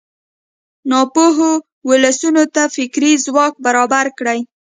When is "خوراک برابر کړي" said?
3.23-4.39